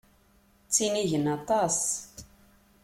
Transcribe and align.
Ttinigen 0.65 1.25
aṭas. 1.37 1.79